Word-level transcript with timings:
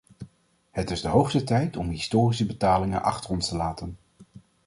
Het 0.71 0.91
is 0.91 1.01
de 1.01 1.07
hoogste 1.07 1.43
tijd 1.43 1.77
om 1.77 1.89
historische 1.89 2.45
betalingen 2.45 3.03
achter 3.03 3.29
ons 3.31 3.47
te 3.47 3.55
laten. 3.55 3.97